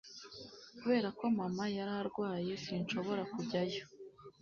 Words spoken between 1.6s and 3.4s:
yari arwaye, sinshobora